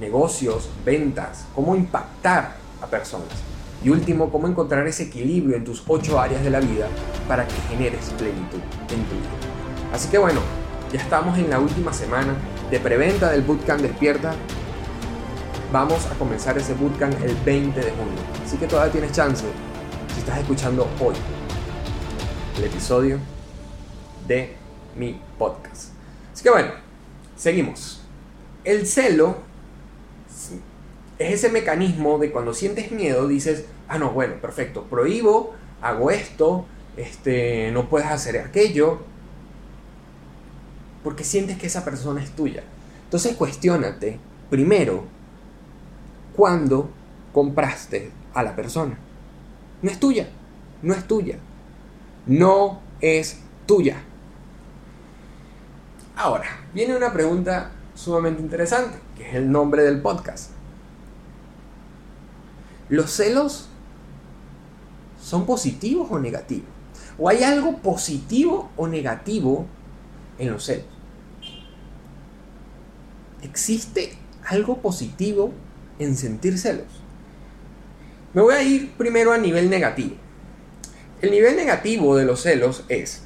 negocios, 0.00 0.68
ventas, 0.84 1.44
cómo 1.54 1.76
impactar 1.76 2.56
a 2.82 2.86
personas. 2.86 3.28
Y 3.84 3.90
último, 3.90 4.30
cómo 4.30 4.48
encontrar 4.48 4.86
ese 4.86 5.04
equilibrio 5.04 5.56
en 5.56 5.64
tus 5.64 5.82
ocho 5.86 6.18
áreas 6.18 6.42
de 6.42 6.50
la 6.50 6.60
vida 6.60 6.88
para 7.28 7.46
que 7.46 7.54
generes 7.68 8.10
plenitud 8.18 8.60
en 8.90 9.04
tu 9.04 9.14
vida. 9.14 9.92
Así 9.92 10.08
que 10.08 10.18
bueno, 10.18 10.40
ya 10.92 11.00
estamos 11.00 11.38
en 11.38 11.50
la 11.50 11.60
última 11.60 11.92
semana 11.92 12.34
de 12.70 12.80
preventa 12.80 13.30
del 13.30 13.42
Bootcamp 13.42 13.80
Despierta 13.80 14.34
vamos 15.72 16.06
a 16.06 16.14
comenzar 16.14 16.56
ese 16.56 16.74
bootcamp 16.74 17.14
el 17.22 17.34
20 17.36 17.78
de 17.78 17.90
junio. 17.90 18.18
Así 18.44 18.56
que 18.56 18.66
todavía 18.66 18.92
tienes 18.92 19.12
chance 19.12 19.44
si 20.14 20.20
estás 20.20 20.38
escuchando 20.38 20.88
hoy 21.00 21.14
el 22.56 22.64
episodio 22.64 23.18
de 24.26 24.56
mi 24.96 25.20
podcast. 25.38 25.90
Así 26.32 26.42
que 26.42 26.50
bueno, 26.50 26.70
seguimos. 27.36 28.02
El 28.64 28.86
celo 28.86 29.38
es 31.18 31.34
ese 31.34 31.48
mecanismo 31.50 32.18
de 32.18 32.30
cuando 32.30 32.54
sientes 32.54 32.92
miedo 32.92 33.26
dices, 33.26 33.64
ah 33.88 33.98
no, 33.98 34.12
bueno, 34.12 34.34
perfecto, 34.40 34.84
prohíbo, 34.84 35.54
hago 35.82 36.10
esto, 36.10 36.66
este, 36.96 37.70
no 37.72 37.88
puedes 37.88 38.08
hacer 38.08 38.38
aquello, 38.38 39.00
porque 41.02 41.24
sientes 41.24 41.58
que 41.58 41.66
esa 41.66 41.84
persona 41.84 42.22
es 42.22 42.30
tuya. 42.30 42.62
Entonces 43.04 43.36
cuestiónate 43.36 44.18
primero 44.50 45.04
cuando 46.36 46.90
compraste 47.32 48.10
a 48.34 48.42
la 48.42 48.54
persona. 48.54 48.98
No 49.82 49.90
es 49.90 49.98
tuya, 49.98 50.28
no 50.82 50.94
es 50.94 51.06
tuya, 51.06 51.38
no 52.26 52.80
es 53.00 53.40
tuya. 53.66 54.02
Ahora, 56.16 56.46
viene 56.74 56.96
una 56.96 57.12
pregunta 57.12 57.70
sumamente 57.94 58.42
interesante, 58.42 58.98
que 59.16 59.28
es 59.28 59.34
el 59.36 59.50
nombre 59.50 59.82
del 59.82 60.00
podcast. 60.00 60.57
¿Los 62.88 63.10
celos 63.10 63.68
son 65.22 65.46
positivos 65.46 66.08
o 66.10 66.18
negativos? 66.18 66.68
¿O 67.18 67.28
hay 67.28 67.42
algo 67.42 67.78
positivo 67.78 68.70
o 68.76 68.86
negativo 68.86 69.66
en 70.38 70.52
los 70.52 70.64
celos? 70.64 70.86
¿Existe 73.42 74.16
algo 74.48 74.78
positivo 74.78 75.52
en 75.98 76.16
sentir 76.16 76.58
celos. 76.58 76.86
Me 78.32 78.42
voy 78.42 78.54
a 78.54 78.62
ir 78.62 78.92
primero 78.92 79.32
a 79.32 79.38
nivel 79.38 79.68
negativo. 79.68 80.16
El 81.20 81.30
nivel 81.30 81.56
negativo 81.56 82.16
de 82.16 82.24
los 82.24 82.42
celos 82.42 82.84
es 82.88 83.22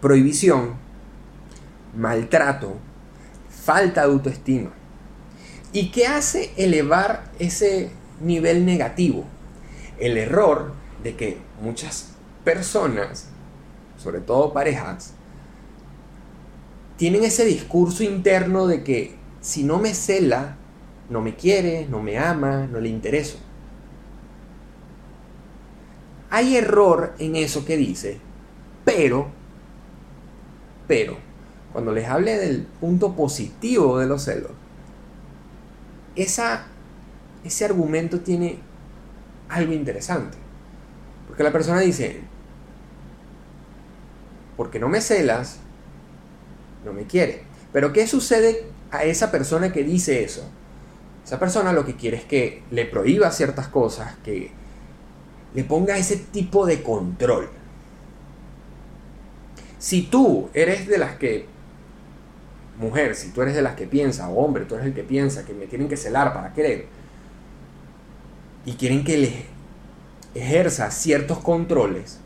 prohibición, 0.00 0.76
maltrato, 1.96 2.76
falta 3.50 4.06
de 4.06 4.12
autoestima. 4.12 4.70
¿Y 5.72 5.90
qué 5.90 6.06
hace 6.06 6.52
elevar 6.56 7.24
ese 7.38 7.90
nivel 8.20 8.66
negativo? 8.66 9.24
El 9.98 10.16
error 10.16 10.72
de 11.02 11.16
que 11.16 11.38
muchas 11.60 12.10
personas, 12.44 13.28
sobre 13.96 14.20
todo 14.20 14.52
parejas, 14.52 15.14
tienen 16.96 17.24
ese 17.24 17.44
discurso 17.44 18.02
interno 18.02 18.66
de 18.66 18.82
que 18.82 19.16
si 19.40 19.62
no 19.62 19.78
me 19.78 19.94
cela, 19.94 20.56
no 21.08 21.22
me 21.22 21.36
quiere, 21.36 21.86
no 21.88 22.02
me 22.02 22.18
ama, 22.18 22.66
no 22.66 22.80
le 22.80 22.88
intereso. 22.88 23.38
Hay 26.30 26.56
error 26.56 27.14
en 27.18 27.36
eso 27.36 27.64
que 27.64 27.76
dice, 27.76 28.18
pero, 28.84 29.28
pero, 30.86 31.16
cuando 31.72 31.92
les 31.92 32.06
hable 32.08 32.36
del 32.36 32.62
punto 32.80 33.14
positivo 33.14 33.98
de 33.98 34.06
los 34.06 34.24
celos, 34.24 34.52
esa, 36.16 36.66
ese 37.48 37.64
argumento 37.64 38.20
tiene 38.20 38.58
algo 39.48 39.72
interesante. 39.72 40.36
Porque 41.26 41.42
la 41.42 41.52
persona 41.52 41.80
dice, 41.80 42.20
porque 44.56 44.78
no 44.78 44.88
me 44.88 45.00
celas, 45.00 45.58
no 46.84 46.92
me 46.92 47.04
quiere. 47.04 47.42
Pero 47.72 47.92
¿qué 47.92 48.06
sucede 48.06 48.66
a 48.90 49.04
esa 49.04 49.30
persona 49.30 49.72
que 49.72 49.84
dice 49.84 50.24
eso? 50.24 50.48
Esa 51.24 51.38
persona 51.38 51.72
lo 51.72 51.84
que 51.84 51.96
quiere 51.96 52.16
es 52.16 52.24
que 52.24 52.62
le 52.70 52.86
prohíba 52.86 53.30
ciertas 53.30 53.68
cosas, 53.68 54.16
que 54.24 54.50
le 55.54 55.64
ponga 55.64 55.98
ese 55.98 56.16
tipo 56.16 56.66
de 56.66 56.82
control. 56.82 57.50
Si 59.78 60.02
tú 60.02 60.48
eres 60.54 60.88
de 60.88 60.98
las 60.98 61.16
que, 61.16 61.46
mujer, 62.78 63.14
si 63.14 63.30
tú 63.30 63.42
eres 63.42 63.54
de 63.54 63.62
las 63.62 63.76
que 63.76 63.86
piensa, 63.86 64.28
o 64.28 64.44
hombre, 64.44 64.64
tú 64.64 64.74
eres 64.74 64.86
el 64.86 64.94
que 64.94 65.04
piensa 65.04 65.44
que 65.44 65.52
me 65.52 65.66
tienen 65.66 65.88
que 65.88 65.96
celar 65.96 66.32
para 66.32 66.52
querer, 66.52 66.86
y 68.68 68.74
quieren 68.74 69.02
que 69.02 69.16
le 69.16 69.46
ejerza 70.34 70.90
ciertos 70.90 71.38
controles, 71.38 72.20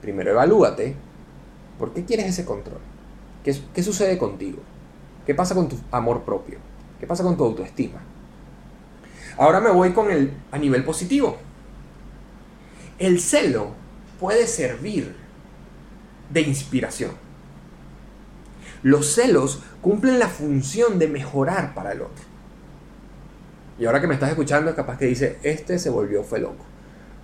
primero 0.00 0.30
evalúate, 0.30 0.96
¿por 1.78 1.92
qué 1.92 2.06
quieres 2.06 2.24
ese 2.24 2.46
control? 2.46 2.78
¿Qué, 3.44 3.54
¿Qué 3.74 3.82
sucede 3.82 4.16
contigo? 4.16 4.60
¿Qué 5.26 5.34
pasa 5.34 5.54
con 5.54 5.68
tu 5.68 5.76
amor 5.90 6.22
propio? 6.22 6.56
¿Qué 6.98 7.06
pasa 7.06 7.22
con 7.22 7.36
tu 7.36 7.44
autoestima? 7.44 8.00
Ahora 9.36 9.60
me 9.60 9.70
voy 9.70 9.92
con 9.92 10.10
el 10.10 10.32
a 10.50 10.56
nivel 10.56 10.84
positivo. 10.84 11.36
El 12.98 13.20
celo 13.20 13.72
puede 14.18 14.46
servir 14.46 15.16
de 16.30 16.40
inspiración. 16.40 17.10
Los 18.82 19.14
celos 19.14 19.60
cumplen 19.82 20.18
la 20.18 20.28
función 20.28 20.98
de 20.98 21.08
mejorar 21.08 21.74
para 21.74 21.92
el 21.92 22.00
otro. 22.00 22.27
Y 23.78 23.86
ahora 23.86 24.00
que 24.00 24.06
me 24.06 24.14
estás 24.14 24.30
escuchando, 24.30 24.74
capaz 24.74 24.98
que 24.98 25.06
dice, 25.06 25.38
este 25.42 25.78
se 25.78 25.90
volvió 25.90 26.24
fue 26.24 26.40
loco. 26.40 26.64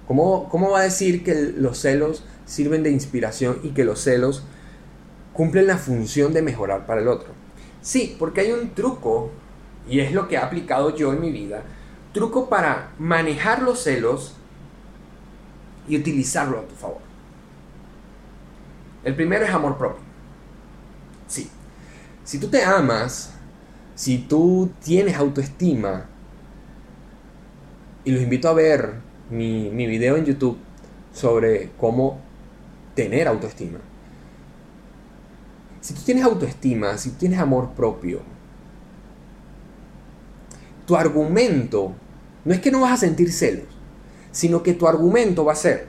¿Cómo, 0.07 0.49
¿Cómo 0.49 0.71
va 0.71 0.81
a 0.81 0.85
decir 0.85 1.25
que 1.25 1.35
los 1.57 1.79
celos 1.79 2.25
sirven 2.45 2.83
de 2.83 2.91
inspiración 2.91 3.59
y 3.63 3.71
que 3.71 3.85
los 3.85 4.01
celos 4.01 4.45
cumplen 5.33 5.67
la 5.67 5.79
función 5.79 6.33
de 6.33 6.43
mejorar 6.43 6.87
para 6.87 7.01
el 7.01 7.09
otro? 7.09 7.33
Sí, 7.81 8.17
porque 8.19 8.43
hay 8.43 8.53
un 8.53 8.75
truco, 8.75 9.31
y 9.89 10.01
es 10.01 10.13
lo 10.13 10.29
que 10.29 10.37
he 10.37 10.39
aplicado 10.39 10.95
yo 10.95 11.13
en 11.13 11.21
mi 11.21 11.33
vida, 11.33 11.63
truco 12.13 12.49
para 12.49 12.93
manejar 12.99 13.63
los 13.63 13.83
celos 13.83 14.35
y 15.89 15.97
utilizarlo 15.97 16.61
a 16.61 16.69
tu 16.69 16.75
favor. 16.75 17.01
El 19.03 19.15
primero 19.15 19.45
es 19.45 19.51
amor 19.51 19.77
propio. 19.77 20.03
Sí. 21.27 21.51
Si 22.25 22.39
tú 22.39 22.49
te 22.49 22.65
amas, 22.65 23.35
si 23.95 24.19
tú 24.19 24.71
tienes 24.83 25.17
autoestima, 25.17 26.07
y 28.05 28.13
los 28.13 28.23
invito 28.23 28.49
a 28.49 28.55
ver 28.55 28.95
mi, 29.31 29.71
mi 29.71 29.87
video 29.87 30.17
en 30.17 30.25
YouTube 30.25 30.59
sobre 31.13 31.71
cómo 31.79 32.21
tener 32.95 33.29
autoestima. 33.29 33.79
Si 35.81 35.95
tú 35.95 36.01
tienes 36.03 36.25
autoestima, 36.25 36.97
si 36.99 37.11
tienes 37.11 37.39
amor 37.39 37.71
propio, 37.71 38.21
tu 40.87 40.97
argumento 40.97 41.95
no 42.45 42.53
es 42.53 42.61
que 42.61 42.71
no 42.71 42.81
vas 42.81 42.93
a 42.93 42.97
sentir 42.97 43.33
celos, 43.33 43.69
sino 44.33 44.63
que 44.63 44.75
tu 44.75 44.87
argumento 44.87 45.45
va 45.45 45.53
a 45.53 45.57
ser, 45.57 45.89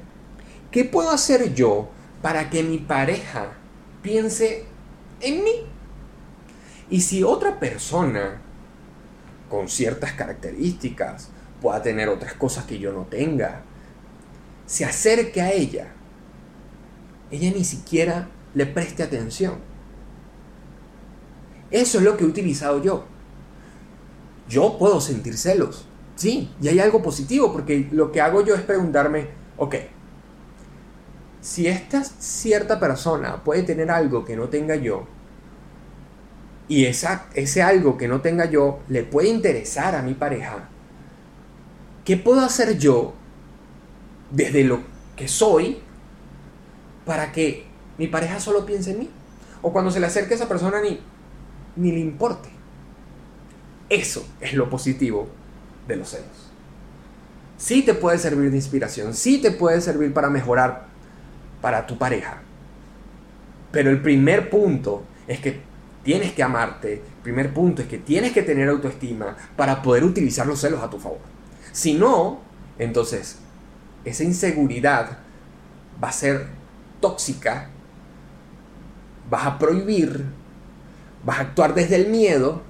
¿qué 0.72 0.86
puedo 0.86 1.12
hacer 1.12 1.54
yo 1.54 1.90
para 2.22 2.50
que 2.50 2.64
mi 2.64 2.78
pareja 2.78 3.54
piense 4.02 4.66
en 5.20 5.44
mí? 5.44 5.66
Y 6.90 7.02
si 7.02 7.24
otra 7.24 7.60
persona 7.60 8.42
con 9.50 9.68
ciertas 9.68 10.14
características 10.14 11.30
pueda 11.62 11.82
tener 11.82 12.10
otras 12.10 12.34
cosas 12.34 12.66
que 12.66 12.80
yo 12.80 12.92
no 12.92 13.04
tenga, 13.04 13.64
se 14.66 14.86
acerque 14.86 15.42
a 15.42 15.52
ella, 15.52 15.88
ella 17.32 17.52
ni 17.56 17.64
siquiera 17.64 18.28
le 18.54 18.66
preste 18.66 19.04
atención. 19.04 19.56
Eso 21.72 21.98
es 21.98 22.04
lo 22.04 22.16
que 22.16 22.24
he 22.24 22.28
utilizado 22.28 22.82
yo. 22.82 23.06
Yo 24.48 24.78
puedo 24.78 25.02
sentir 25.02 25.38
celos, 25.38 25.86
sí, 26.16 26.52
y 26.62 26.68
hay 26.68 26.80
algo 26.80 27.02
positivo, 27.02 27.52
porque 27.52 27.88
lo 27.92 28.12
que 28.12 28.22
hago 28.22 28.44
yo 28.44 28.56
es 28.56 28.62
preguntarme, 28.62 29.30
ok, 29.58 29.76
si 31.42 31.68
esta 31.68 32.04
cierta 32.04 32.80
persona 32.80 33.44
puede 33.44 33.64
tener 33.64 33.90
algo 33.92 34.24
que 34.24 34.36
no 34.36 34.50
tenga 34.50 34.76
yo, 34.76 35.08
y 36.68 36.86
esa, 36.86 37.28
ese 37.34 37.62
algo 37.62 37.98
que 37.98 38.08
no 38.08 38.22
tenga 38.22 38.46
yo 38.46 38.80
le 38.88 39.04
puede 39.04 39.28
interesar 39.30 39.96
a 39.96 40.02
mi 40.02 40.14
pareja, 40.14 40.70
¿qué 42.06 42.16
puedo 42.16 42.42
hacer 42.42 42.78
yo 42.78 43.14
desde 44.32 44.64
lo 44.64 44.82
que 45.16 45.28
soy 45.28 45.80
para 47.06 47.32
que 47.32 47.66
mi 47.98 48.08
pareja 48.08 48.40
solo 48.40 48.66
piense 48.66 48.92
en 48.92 49.00
mí? 49.00 49.10
O 49.62 49.74
cuando 49.74 49.92
se 49.92 50.00
le 50.00 50.06
acerque 50.06 50.36
a 50.36 50.38
esa 50.38 50.48
persona 50.48 50.80
ni, 50.82 51.00
ni 51.76 51.92
le 51.92 52.00
importe. 52.00 52.50
Eso 53.90 54.26
es 54.40 54.54
lo 54.54 54.70
positivo 54.70 55.28
de 55.88 55.96
los 55.98 56.10
celos. 56.10 56.52
Sí 57.58 57.82
te 57.82 57.94
puede 57.94 58.18
servir 58.18 58.52
de 58.52 58.58
inspiración, 58.58 59.14
sí 59.14 59.40
te 59.40 59.52
puede 59.52 59.82
servir 59.82 60.14
para 60.14 60.30
mejorar 60.30 60.88
para 61.62 61.88
tu 61.88 61.98
pareja. 61.98 62.42
Pero 63.72 63.90
el 63.90 64.02
primer 64.02 64.50
punto 64.50 65.04
es 65.28 65.40
que 65.40 65.62
tienes 66.04 66.34
que 66.34 66.44
amarte, 66.44 66.94
el 66.94 67.24
primer 67.24 67.54
punto 67.54 67.82
es 67.82 67.88
que 67.88 67.98
tienes 67.98 68.32
que 68.34 68.44
tener 68.44 68.70
autoestima 68.70 69.36
para 69.56 69.82
poder 69.82 70.04
utilizar 70.04 70.46
los 70.46 70.60
celos 70.60 70.84
a 70.84 70.90
tu 70.90 71.00
favor. 71.00 71.35
Si 71.76 71.94
no, 71.94 72.40
entonces 72.80 73.36
esa 74.06 74.24
inseguridad 74.24 75.18
va 76.02 76.08
a 76.08 76.14
ser 76.14 76.48
tóxica, 77.02 77.68
vas 79.30 79.46
a 79.46 79.60
prohibir, 79.60 80.24
vas 81.26 81.40
a 81.40 81.42
actuar 81.42 81.74
desde 81.74 81.98
el 81.98 82.08
miedo 82.08 82.62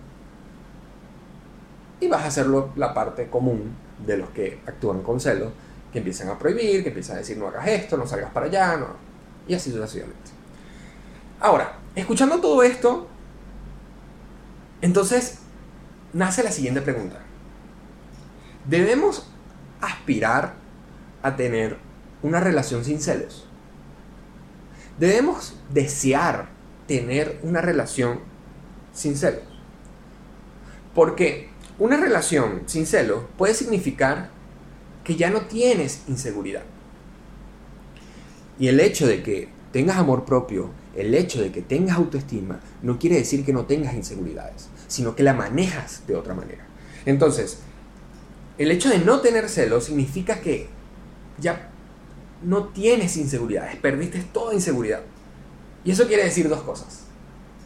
y 2.00 2.08
vas 2.08 2.24
a 2.24 2.28
hacerlo 2.30 2.72
la 2.76 2.96
parte 2.96 3.30
común 3.30 3.76
de 4.04 4.18
los 4.18 4.30
que 4.30 4.60
actúan 4.66 5.04
con 5.04 5.20
celos, 5.20 5.54
que 5.94 6.00
empiezan 6.00 6.30
a 6.30 6.40
prohibir, 6.40 6.82
que 6.82 6.90
empiezan 6.90 7.18
a 7.18 7.20
decir 7.20 7.38
no 7.38 7.50
hagas 7.50 7.68
esto, 7.68 7.98
no 7.98 8.08
salgas 8.08 8.32
para 8.32 8.48
allá, 8.48 8.88
y 9.48 9.54
así 9.54 9.72
sucesivamente. 9.72 10.32
Ahora, 11.40 11.78
escuchando 11.94 12.42
todo 12.42 12.64
esto, 12.64 13.08
entonces 14.82 15.38
nace 16.12 16.42
la 16.42 16.52
siguiente 16.52 16.82
pregunta. 16.82 17.20
¿Debemos 18.68 19.28
aspirar 19.82 20.56
a 21.22 21.36
tener 21.36 21.78
una 22.24 22.40
relación 22.40 22.84
sin 22.84 23.00
celos? 23.00 23.46
¿Debemos 25.00 25.56
desear 25.72 26.50
tener 26.88 27.40
una 27.44 27.62
relación 27.62 28.20
sin 28.94 29.16
celos? 29.16 29.44
Porque 30.96 31.50
una 31.78 31.98
relación 31.98 32.64
sin 32.66 32.86
celos 32.86 33.24
puede 33.38 33.54
significar 33.54 34.30
que 35.04 35.16
ya 35.16 35.30
no 35.30 35.42
tienes 35.42 36.02
inseguridad. 36.08 36.64
Y 38.58 38.70
el 38.70 38.80
hecho 38.80 39.06
de 39.06 39.22
que 39.22 39.50
tengas 39.74 39.98
amor 39.98 40.26
propio, 40.26 40.72
el 40.96 41.14
hecho 41.14 41.42
de 41.42 41.52
que 41.52 41.62
tengas 41.62 41.98
autoestima, 41.98 42.62
no 42.82 42.98
quiere 42.98 43.18
decir 43.18 43.46
que 43.46 43.52
no 43.54 43.66
tengas 43.66 43.94
inseguridades, 43.94 44.70
sino 44.88 45.16
que 45.16 45.24
la 45.24 45.34
manejas 45.34 46.08
de 46.08 46.16
otra 46.16 46.34
manera. 46.34 46.66
Entonces, 47.06 47.60
el 48.58 48.72
hecho 48.72 48.90
de 48.90 49.00
no 49.00 49.20
tener 49.20 49.50
celos 49.50 49.86
significa 49.86 50.40
que 50.40 50.70
ya 51.38 51.70
no 52.42 52.66
tienes 52.66 53.18
inseguridades, 53.18 53.76
perdiste 53.78 54.24
toda 54.32 54.54
inseguridad. 54.54 55.02
Y 55.84 55.92
eso 55.92 56.08
quiere 56.08 56.24
decir 56.24 56.50
dos 56.50 56.62
cosas. 56.62 57.04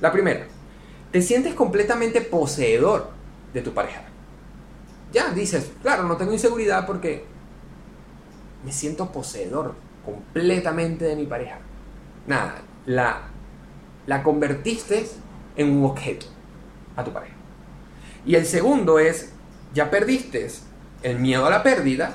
La 0.01 0.11
primera, 0.11 0.47
te 1.11 1.21
sientes 1.21 1.53
completamente 1.53 2.21
poseedor 2.21 3.11
de 3.53 3.61
tu 3.61 3.73
pareja. 3.73 4.03
Ya 5.11 5.31
dices, 5.31 5.71
claro, 5.81 6.03
no 6.03 6.17
tengo 6.17 6.33
inseguridad 6.33 6.85
porque 6.85 7.25
me 8.63 8.71
siento 8.71 9.11
poseedor 9.11 9.75
completamente 10.05 11.05
de 11.05 11.15
mi 11.15 11.25
pareja. 11.25 11.59
Nada, 12.27 12.61
la, 12.85 13.29
la 14.05 14.23
convertiste 14.23 15.07
en 15.55 15.71
un 15.71 15.85
objeto 15.85 16.27
a 16.95 17.03
tu 17.03 17.11
pareja. 17.11 17.35
Y 18.25 18.35
el 18.35 18.45
segundo 18.45 18.99
es, 18.99 19.31
ya 19.73 19.89
perdiste 19.89 20.45
el 21.03 21.19
miedo 21.19 21.45
a 21.45 21.49
la 21.49 21.63
pérdida, 21.63 22.13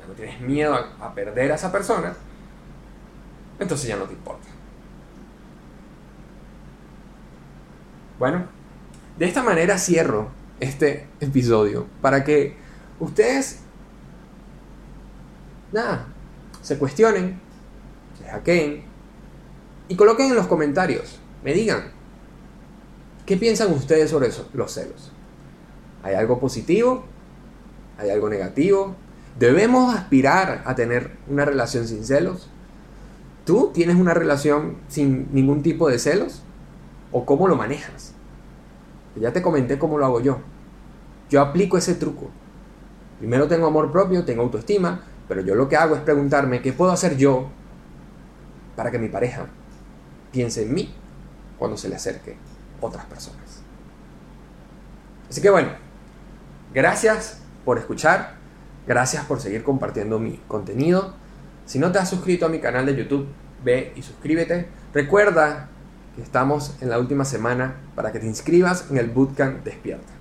ya 0.00 0.06
no 0.06 0.14
tienes 0.14 0.40
miedo 0.40 0.74
a, 0.74 1.06
a 1.06 1.14
perder 1.14 1.52
a 1.52 1.56
esa 1.56 1.72
persona, 1.72 2.14
entonces 3.58 3.88
ya 3.88 3.96
no 3.96 4.04
te 4.04 4.12
importa. 4.12 4.46
Bueno, 8.18 8.46
de 9.16 9.26
esta 9.26 9.42
manera 9.42 9.78
cierro 9.78 10.30
este 10.60 11.06
episodio 11.20 11.86
para 12.00 12.24
que 12.24 12.56
ustedes, 12.98 13.60
nada, 15.72 16.06
se 16.62 16.78
cuestionen, 16.78 17.40
se 18.18 18.28
hackeen 18.28 18.82
y 19.88 19.96
coloquen 19.96 20.30
en 20.30 20.36
los 20.36 20.46
comentarios, 20.46 21.18
me 21.44 21.52
digan, 21.52 21.92
¿qué 23.24 23.36
piensan 23.36 23.72
ustedes 23.72 24.10
sobre 24.10 24.28
eso, 24.28 24.48
los 24.52 24.72
celos? 24.72 25.12
¿Hay 26.02 26.14
algo 26.14 26.38
positivo? 26.38 27.04
¿Hay 27.98 28.10
algo 28.10 28.28
negativo? 28.28 28.94
¿Debemos 29.38 29.94
aspirar 29.94 30.62
a 30.64 30.74
tener 30.74 31.12
una 31.28 31.44
relación 31.44 31.86
sin 31.86 32.04
celos? 32.04 32.48
¿Tú 33.44 33.70
tienes 33.72 33.96
una 33.96 34.14
relación 34.14 34.76
sin 34.88 35.28
ningún 35.32 35.62
tipo 35.62 35.88
de 35.88 35.98
celos? 35.98 36.42
¿O 37.12 37.24
cómo 37.24 37.48
lo 37.48 37.56
manejas? 37.56 38.12
Ya 39.16 39.32
te 39.32 39.42
comenté 39.42 39.78
cómo 39.78 39.98
lo 39.98 40.04
hago 40.04 40.20
yo. 40.20 40.38
Yo 41.30 41.40
aplico 41.40 41.78
ese 41.78 41.94
truco. 41.94 42.30
Primero 43.18 43.48
tengo 43.48 43.66
amor 43.66 43.90
propio, 43.90 44.24
tengo 44.24 44.42
autoestima, 44.42 45.02
pero 45.26 45.40
yo 45.40 45.54
lo 45.54 45.68
que 45.68 45.76
hago 45.76 45.96
es 45.96 46.02
preguntarme 46.02 46.62
qué 46.62 46.72
puedo 46.72 46.92
hacer 46.92 47.16
yo 47.16 47.48
para 48.76 48.90
que 48.90 48.98
mi 48.98 49.08
pareja 49.08 49.46
piense 50.30 50.62
en 50.62 50.72
mí 50.72 50.94
cuando 51.58 51.76
se 51.76 51.88
le 51.88 51.96
acerque 51.96 52.36
otras 52.80 53.04
personas. 53.06 53.62
Así 55.28 55.40
que 55.40 55.50
bueno, 55.50 55.70
gracias 56.72 57.40
por 57.64 57.78
escuchar, 57.78 58.34
gracias 58.86 59.24
por 59.24 59.40
seguir 59.40 59.62
compartiendo 59.62 60.18
mi 60.18 60.38
contenido. 60.48 61.14
Si 61.66 61.78
no 61.78 61.92
te 61.92 61.98
has 61.98 62.08
suscrito 62.08 62.46
a 62.46 62.48
mi 62.48 62.60
canal 62.60 62.86
de 62.86 62.96
YouTube, 62.96 63.28
ve 63.64 63.92
y 63.96 64.02
suscríbete. 64.02 64.68
Recuerda 64.94 65.68
estamos 66.22 66.76
en 66.80 66.90
la 66.90 66.98
última 66.98 67.24
semana 67.24 67.76
para 67.94 68.12
que 68.12 68.18
te 68.18 68.26
inscribas 68.26 68.86
en 68.90 68.98
el 68.98 69.08
Bootcamp 69.08 69.64
Despierta. 69.64 70.12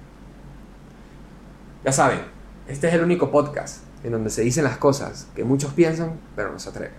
Ya 1.84 1.92
saben, 1.92 2.20
este 2.68 2.88
es 2.88 2.94
el 2.94 3.04
único 3.04 3.32
podcast 3.32 3.84
en 4.04 4.12
donde 4.12 4.30
se 4.30 4.42
dicen 4.42 4.64
las 4.64 4.78
cosas 4.78 5.28
que 5.36 5.44
muchos 5.44 5.74
piensan 5.74 6.20
pero 6.36 6.52
no 6.52 6.60
se 6.60 6.70
atreven. 6.70 6.96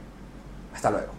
Hasta 0.75 0.91
luego. 0.91 1.18